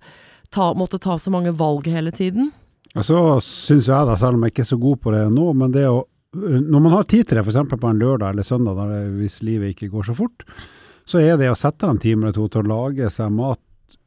[0.51, 2.53] ta, måtte ta så mange valg hele tiden.
[2.97, 5.51] Og så syns jeg, da, selv om jeg ikke er så god på det nå,
[5.57, 6.05] men det å
[6.37, 7.79] Når man har tid til det, f.eks.
[7.81, 8.77] på en lørdag eller søndag,
[9.17, 10.43] hvis livet ikke går så fort,
[11.09, 13.61] så er det å sette en time eller to til å lage seg mat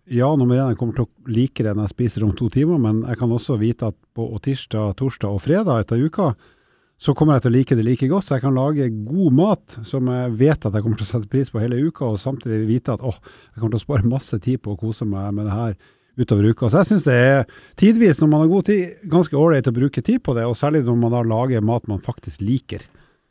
[0.09, 2.79] Ja, nummer én, jeg kommer til å like det når jeg spiser om to timer,
[2.81, 6.31] men jeg kan også vite at på tirsdag, torsdag og fredag etter uka,
[6.99, 8.25] så kommer jeg til å like det like godt.
[8.25, 11.29] Så jeg kan lage god mat som jeg vet at jeg kommer til å sette
[11.29, 14.41] pris på hele uka, og samtidig vite at åh, jeg kommer til å spare masse
[14.41, 15.77] tid på å kose meg med det her
[16.19, 16.71] utover uka.
[16.73, 17.45] Så jeg syns det er
[17.79, 20.87] tidvis, når man har god tid, ganske ålreit å bruke tid på det, og særlig
[20.89, 22.81] når man da lager mat man faktisk liker.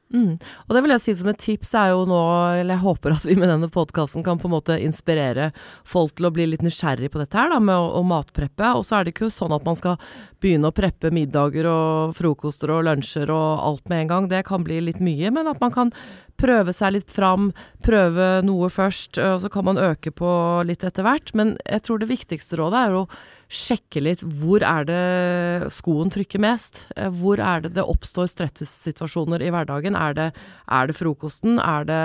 [0.08, 0.38] Mm.
[0.40, 2.20] Og det vil jeg si som et tips er jo nå,
[2.62, 5.50] eller jeg håper at vi med denne podkasten kan på en måte inspirere
[5.86, 8.72] folk til å bli litt nysgjerrig på dette her, da, med å, å matpreppe.
[8.78, 9.98] Og så er det ikke sånn at man skal
[10.40, 14.32] begynne å preppe middager og frokoster og lunsjer og alt med en gang.
[14.32, 15.92] Det kan bli litt mye, men at man kan
[16.38, 17.50] prøve seg litt fram,
[17.84, 20.30] prøve noe først, og så kan man øke på
[20.68, 21.34] litt etter hvert.
[21.36, 23.08] Men jeg tror det viktigste rådet er å
[23.48, 26.82] sjekke litt hvor er det skoen trykker mest.
[26.96, 29.96] Eh, Hvor er det det oppstår stresssituasjoner i hverdagen.
[29.96, 30.26] Er det,
[30.68, 31.58] er det frokosten?
[31.58, 32.02] Er det,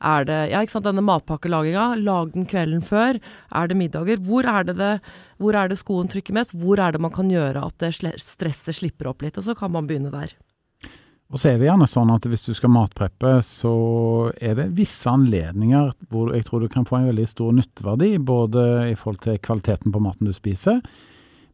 [0.00, 1.96] er det Ja, ikke sant, denne matpakkelaginga.
[2.04, 3.20] Lag den kvelden før.
[3.52, 4.20] Er det middager?
[4.20, 5.00] Hvor er det,
[5.40, 6.52] hvor er det skoen trykker mest?
[6.52, 7.88] Hvor er det man kan gjøre at
[8.20, 9.38] stresset slipper opp litt?
[9.40, 10.36] Og så kan man begynne der.
[11.32, 13.72] Og så er det gjerne sånn at hvis du skal matpreppe, så
[14.38, 18.62] er det visse anledninger hvor jeg tror du kan få en veldig stor nytteverdi, både
[18.92, 20.78] i forhold til kvaliteten på maten du spiser,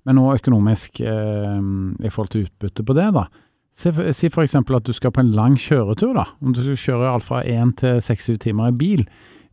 [0.04, 1.62] men òg økonomisk eh,
[2.04, 3.08] i forhold til utbytte på det.
[3.16, 3.26] da.
[3.72, 6.26] Si si eksempel at du skal på en lang kjøretur, da.
[6.42, 9.06] Om du skal kjøre alt fra én til seks-syv timer i bil.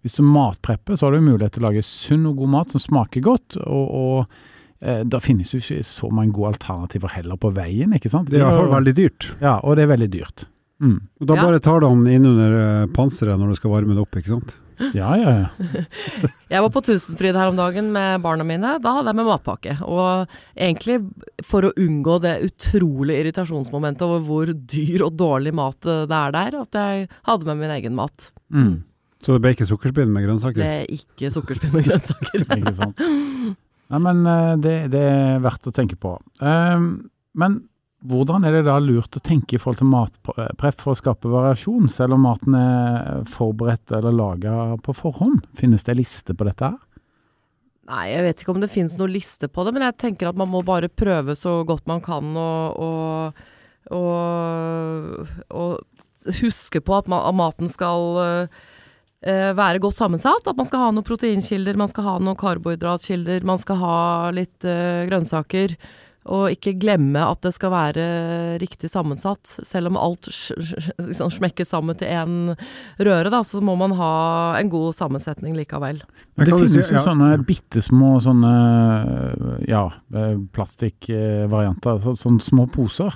[0.03, 2.83] Hvis du matprepper, så har du mulighet til å lage sunn og god mat som
[2.83, 7.91] smaker godt, og, og det finnes jo ikke så mange gode alternativer heller på veien,
[7.97, 8.29] ikke sant?
[8.31, 9.29] Det er i hvert fall Vi har jo- veldig dyrt.
[9.43, 10.45] Ja, og det er veldig dyrt.
[10.79, 10.97] Mm.
[11.19, 11.43] Og da Ja.
[11.43, 14.55] bare tar du den innunder uh, panseret når du skal varme det opp, ikke sant?
[14.95, 15.49] Ja, ja, ja.
[16.53, 18.77] Jeg var på Tusenfryd her om dagen med barna mine.
[18.79, 19.73] Da hadde jeg med matpakke.
[19.83, 21.01] Og egentlig
[21.43, 26.31] for å unngå det utrolige irritasjonsmomentet over hvor dyr og dårlig mat eh, det er
[26.31, 28.31] der, at jeg hadde med min egen mat.
[28.55, 28.83] Mm.
[29.19, 30.63] Så det ble ikke sukkerspinn med grønnsaker?
[30.63, 32.47] Det er ikke sukkerspinn med grønnsaker.
[32.47, 33.03] Ikke sant.
[33.89, 36.13] Nei, men eh, det, det er verdt å tenke på.
[36.43, 37.61] Um, men
[38.07, 41.89] hvordan er det da lurt å tenke i forhold til matpreff for å skape variasjon,
[41.91, 45.43] selv om maten er forberedt eller laga på forhånd?
[45.57, 46.77] Finnes det liste på dette her?
[47.89, 50.37] Nei, jeg vet ikke om det finnes noen liste på det, men jeg tenker at
[50.37, 53.39] man må bare prøve så godt man kan og, og,
[53.97, 58.59] og, og huske på at, at maten skal eh,
[59.23, 60.45] være godt sammensatt.
[60.47, 63.97] At man skal ha noen proteinkilder, man skal ha noen karbohydratkilder, man skal ha
[64.35, 65.75] litt uh, grønnsaker.
[66.29, 68.03] Og ikke glemme at det skal være
[68.61, 69.49] riktig sammensatt.
[69.65, 70.27] Selv om alt
[70.99, 72.35] liksom smekkes sammen til én
[72.99, 74.13] røre, da, så må man ha
[74.59, 76.03] en god sammensetning likevel.
[76.37, 77.05] Men det finnes jo ja.
[77.07, 78.53] sånne bitte små sånne
[79.71, 83.15] ja, eh, plastikkvarianter, sånne små poser.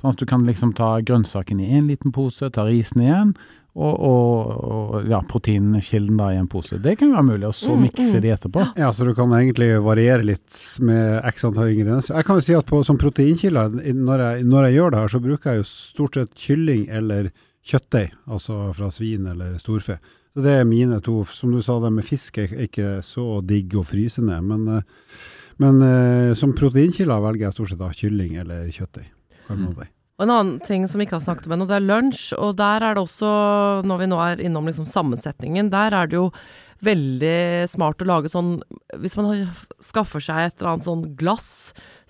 [0.00, 3.34] Sånn at du kan liksom ta grønnsaken i én liten pose, ta risen i en,
[3.74, 6.80] og, og, og ja, proteinkilden da i en pose.
[6.82, 8.22] Det kan være mulig, og så Mm, mikse mm.
[8.24, 8.64] de etterpå.
[8.76, 12.16] Ja, så du kan egentlig variere litt med x antall ingredienser.
[12.18, 15.20] Jeg kan jo si at på, som proteinkilder, når når jeg gjør det her, så
[15.22, 17.30] bruker jeg jo stort sett kylling eller
[17.62, 20.00] kjøttdeig, altså fra svin eller storfe.
[20.34, 21.24] Så det er mine to.
[21.30, 24.82] Som du sa, det med fisk er ikke så digg å fryse ned, men, eh,
[25.62, 29.10] men eh, som proteinkilder velger jeg stort sett da kylling eller kjøttdeig.
[29.46, 29.90] Karbonadeig.
[30.20, 32.34] Og en annen ting som vi ikke har snakket om ennå, det er lunsj.
[32.36, 33.28] Og der er det også,
[33.88, 36.26] når vi nå er innom liksom sammensetningen, der er det jo
[36.84, 38.54] veldig smart å lage sånn
[39.00, 39.48] Hvis man
[39.84, 41.50] skaffer seg et eller annet sånn glass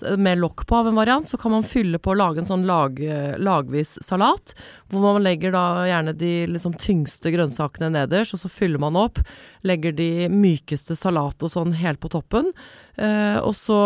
[0.00, 2.62] med lokk på av en variant, så kan man fylle på og lage en sånn
[2.64, 2.96] lag,
[3.36, 4.54] lagvis salat.
[4.88, 9.20] Hvor man legger da gjerne de liksom tyngste grønnsakene nederst, og så fyller man opp.
[9.66, 12.48] Legger de mykeste salat og sånn helt på toppen.
[12.96, 13.76] Eh, og så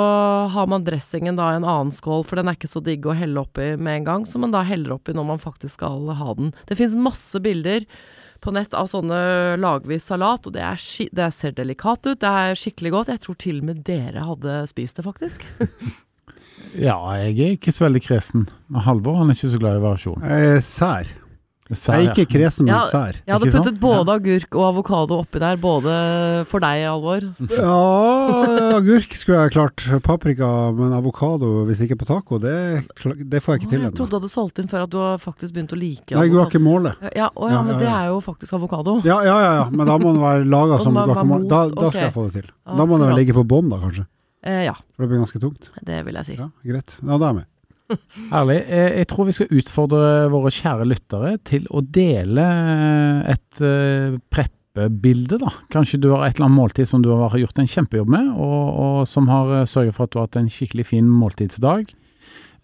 [0.54, 3.16] har man dressingen da i en annen skål, for den er ikke så digg å
[3.18, 6.36] helle oppi med en gang, som man da heller oppi når man faktisk skal ha
[6.38, 6.54] den.
[6.68, 7.90] Det finnes masse bilder
[8.44, 9.18] på nett av sånne
[9.61, 13.12] lagvis salat, og det, er det ser delikat ut, det er skikkelig godt.
[13.14, 15.46] Jeg tror til og med dere hadde spist det, faktisk.
[16.74, 18.48] Ja, jeg er ikke så veldig kresen.
[18.83, 20.24] Halvor han er ikke så glad i variasjon.
[20.26, 21.11] Er sær.
[21.72, 23.16] Sær, Jeg er ikke kresen, men sær.
[23.24, 23.64] Jeg hadde Ikke sant?
[23.64, 25.94] puttet både agurk og avokado oppi der, både
[26.50, 27.24] for deg, Alvor.
[27.57, 29.85] Ja, agurk skulle jeg klart.
[30.05, 34.12] Paprika, men avokado, hvis ikke på taco, det, det får jeg ikke til jeg trodde
[34.12, 36.53] du hadde solgt inn før at du har faktisk begynt å like Nei, jeg har
[36.53, 37.00] ikke målet.
[37.16, 38.98] Ja, å, ja, Ja, men det er jo faktisk avokado.
[39.09, 41.48] Ja, ja, ja, ja, men da må den være laga som guacamole.
[41.48, 42.53] Da, da skal jeg få det til.
[42.68, 44.05] Da må den ligge på bånn, da, kanskje.
[44.44, 45.70] Eh, ja, For det blir ganske tungt.
[45.81, 46.35] det vil jeg si.
[46.37, 46.98] Ja, greit.
[47.00, 47.48] Ja, da er jeg med.
[48.30, 48.58] Herlig.
[48.64, 54.16] Eh, Jeg tror vi skal utfordre våre kjære lyttere til å dele eh, et eh,
[54.32, 55.52] preppebilde, da.
[55.74, 58.62] Kanskje du har et eller annet måltid som du har gjort en kjempejobb med, og,
[58.86, 61.92] og som har sørget for at du har hatt en skikkelig fin måltidsdag.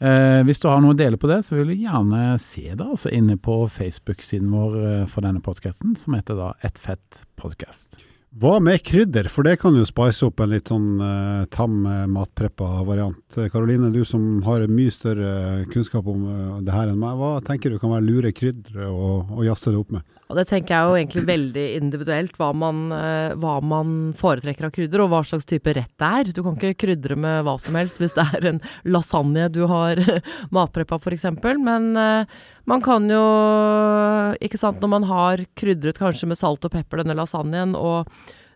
[0.01, 2.87] Eh, hvis du har noe å dele på det, så vil vi gjerne se det
[2.87, 4.79] altså inne på Facebook-siden vår
[5.13, 7.93] for denne podkasten, som heter da Et fett podkast.
[8.31, 12.05] Hva med krydder, for det kan jo spice opp en litt sånn uh, tam uh,
[12.07, 13.19] matpreppa variant.
[13.35, 17.41] Eh, Karoline, du som har mye større kunnskap om uh, det her enn meg, hva
[17.43, 20.20] tenker du kan være lure krydder å å jazze det opp med?
[20.31, 24.75] Og det tenker jeg jo egentlig veldig individuelt, hva man, eh, hva man foretrekker av
[24.77, 26.31] krydder, og hva slags type rett det er.
[26.31, 29.99] Du kan ikke krydre med hva som helst hvis det er en lasagne du har
[30.55, 31.27] matpreppa f.eks.,
[31.59, 32.37] men eh,
[32.71, 33.25] man kan jo,
[34.39, 38.07] ikke sant, når man har krydret kanskje med salt og pepper denne lasagnen, og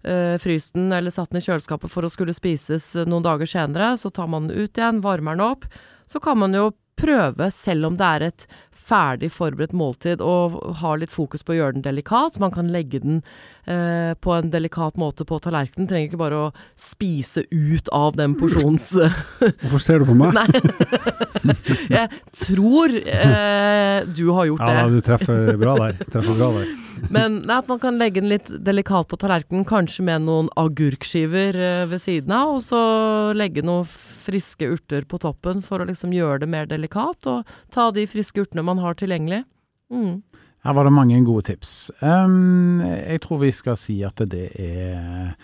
[0.06, 3.96] eh, fryst den eller satt den i kjøleskapet for å skulle spises noen dager senere,
[3.98, 5.66] så tar man den ut igjen, varmer den opp,
[6.06, 10.98] så kan man jo prøve, selv om det er et ferdig forberedt måltid, og har
[11.00, 13.20] litt fokus på å gjøre den delikat, så man kan legge den
[13.70, 15.88] eh, på en delikat måte på tallerkenen.
[15.90, 18.90] Trenger ikke bare å spise ut av den porsjons...
[19.62, 20.34] Hvorfor ser du på meg?
[20.36, 20.48] Nei.
[21.96, 22.08] jeg
[22.44, 24.98] tror eh, du har gjort Ja, det.
[24.98, 26.00] du treffer bra der.
[26.08, 26.74] Treffer bra der.
[27.12, 31.56] Men nei, at man kan legge den litt delikat på tallerkenen, kanskje med noen agurkskiver
[31.58, 32.80] eh, ved siden av, og så
[33.36, 37.90] legge noen friske urter på toppen for å liksom gjøre det mer delikat, og ta
[37.94, 39.44] de friske urtene man har tilgjengelig.
[39.92, 40.22] Mm.
[40.64, 41.92] Her var det mange gode tips.
[42.00, 45.34] Um, jeg tror vi skal si at det er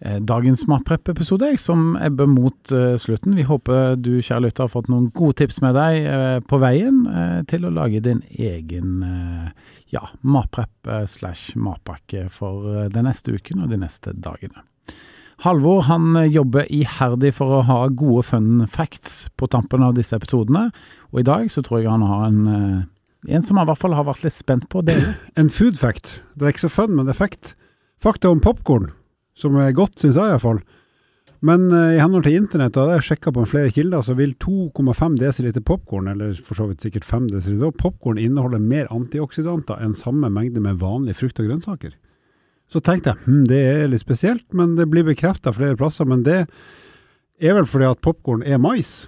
[0.00, 3.36] eh, dagens matprep-episode som ebber mot eh, slutten.
[3.36, 7.04] Vi håper du, kjære lytter, har fått noen gode tips med deg eh, på veien
[7.52, 9.04] til å lage din egen
[9.92, 14.64] ja, matprep slash matpakke for den neste uken og de neste dagene.
[15.42, 20.14] Halvor han eh, jobber iherdig for å ha gode fun facts på tampen av disse
[20.14, 20.68] episodene,
[21.10, 23.80] og i dag så tror jeg han har en, eh, en som han i hvert
[23.80, 25.16] fall har vært litt spent på å dele.
[25.40, 26.20] En food fact.
[26.38, 27.56] Det er ikke så fun, men det er fact.
[28.02, 28.92] Fakta om popkorn,
[29.38, 30.62] som er godt, syns jeg iallfall.
[31.42, 34.36] Men uh, i henhold til internett, og det jeg sjekka på flere kilder, så vil
[34.38, 39.98] 2,5 dl popkorn, eller for så vidt sikkert 5 dl popkorn, inneholde mer antioksidanter enn
[39.98, 41.98] samme mengde med vanlige frukt og grønnsaker.
[42.72, 46.08] Så tenkte jeg hm, det er litt spesielt, men det blir bekrefta flere plasser.
[46.08, 46.46] Men det
[47.42, 49.02] er vel fordi at popkorn er mais,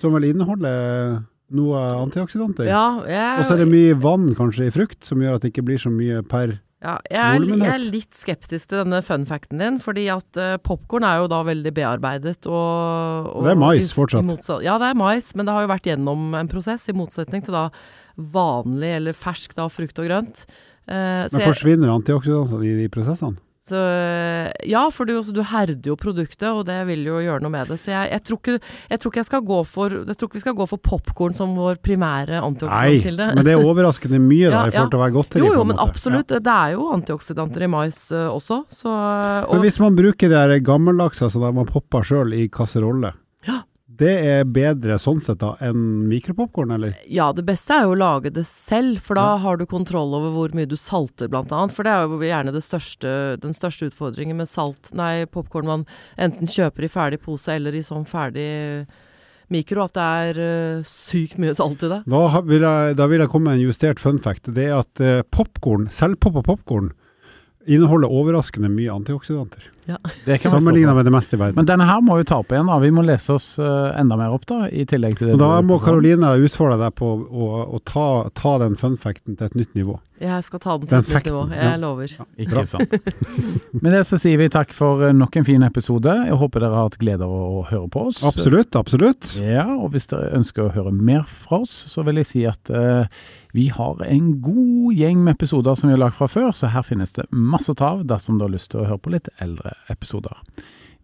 [0.00, 2.68] som vel inneholder noe antioksidanter.
[2.68, 5.52] Ja, jeg, Og så er det mye vann kanskje i frukt, som gjør at det
[5.52, 9.24] ikke blir så mye per Ja, jeg, er, jeg er litt skeptisk til denne fun
[9.28, 13.60] facten din, fordi at uh, popkorn er jo da veldig bearbeidet og, og Det er
[13.60, 14.26] mais fortsatt.
[14.28, 17.44] Motsatt, ja, det er mais, men det har jo vært gjennom en prosess, i motsetning
[17.44, 17.68] til da
[18.14, 20.44] vanlig eller fersk da frukt og grønt.
[20.86, 23.40] Eh, så Men forsvinner antioksidanter i de prosessene?
[23.64, 23.78] Så
[24.68, 27.78] ja, for du, du herder jo produktet, og det vil jo gjøre noe med det.
[27.80, 29.28] Så jeg, jeg, tror, ikke, jeg tror ikke jeg
[29.70, 33.30] for Jeg tror ikke vi skal gå for popkorn som vår primære antioksidantkilde.
[33.38, 35.46] men det er overraskende mye da, Ja, i forhold til å være godteri.
[35.46, 36.26] Jo, jo, en men absolutt.
[36.28, 36.44] absolutt.
[36.44, 40.56] Det er jo antioksidanter i mais uh, også, så og, Men hvis man bruker der
[40.60, 43.23] altså som man popper sjøl i kasserolle, Ja.
[44.00, 46.96] Det er bedre sånn sett da enn mikropopkorn, eller?
[47.10, 49.36] Ja, det beste er jo å lage det selv, for da Ja.
[49.44, 51.72] har du kontroll over hvor mye du salter, blant annet.
[51.72, 55.86] For det er jo gjerne det største, den største utfordringen med salt, nei, popkorn man
[56.18, 58.86] enten kjøper i ferdig pose eller i sånn ferdig
[59.52, 62.00] mikro, at det er uh, sykt mye salt i det.
[62.08, 64.48] Da vil jeg, da vil jeg komme med en justert fun fact.
[64.54, 66.92] Det er at uh, popkorn, selvpoppa popkorn,
[67.68, 69.70] inneholder overraskende mye antioksidanter.
[69.86, 71.58] Det kan vi stå Sammenligna med det meste i verden.
[71.58, 72.78] Men denne her må vi ta opp igjen, da.
[72.80, 75.60] Vi må lese oss eh, enda mer opp, da, i tillegg til det Og da
[75.66, 79.76] må Karolina utfordre deg på å, å ta, ta den fun facten til et nytt
[79.76, 79.98] nivå.
[80.24, 81.70] Jeg skal ta den Den til et nytt nivå, nivå, ja.
[81.70, 82.12] jeg lover.
[82.40, 82.92] Ikke sant.
[83.82, 86.16] Med det så sier vi takk for eh, nok en fin episode.
[86.30, 88.22] Jeg håper dere har hatt glede av å høre på oss.
[88.26, 89.34] Absolutt, absolutt.
[89.42, 92.72] Ja, og hvis dere ønsker å høre mer fra oss, så vil jeg si at
[92.72, 93.10] uh,
[93.54, 96.86] vi har en god gjeng med episoder som vi har lagd fra før, så her
[96.86, 99.30] finnes det masse å ta av dersom du har lyst til å høre på litt
[99.44, 100.40] eldre episoder.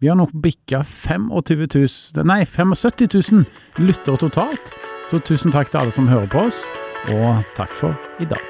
[0.00, 1.28] Vi har nok bikka 25
[1.74, 3.44] 000, nei 75 000
[3.84, 4.72] lyttere totalt,
[5.10, 6.64] så tusen takk til alle som hører på oss,
[7.12, 8.40] og takk for i dag.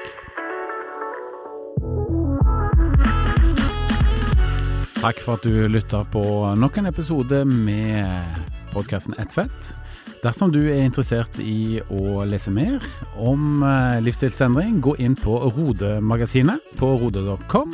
[5.01, 6.23] Takk for at du lytta på
[6.61, 9.71] nok en episode med podkasten Ett fett.
[10.21, 12.83] Dersom du er interessert i å lese mer
[13.17, 17.73] om eh, livsstilsendring, gå inn på Rode-magasinet på rode.com.